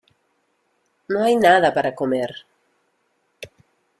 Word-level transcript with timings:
No 1.09 1.23
hay 1.23 1.35
nada 1.35 1.75
para 1.75 1.93
comer. 1.93 2.47